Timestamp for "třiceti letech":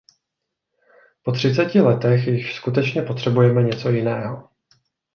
1.31-2.27